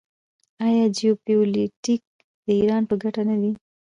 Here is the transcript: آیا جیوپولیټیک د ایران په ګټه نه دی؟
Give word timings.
آیا 0.67 0.85
جیوپولیټیک 0.97 2.01
د 2.45 2.47
ایران 2.59 2.83
په 2.89 2.95
ګټه 3.03 3.21
نه 3.29 3.35
دی؟ 3.41 3.51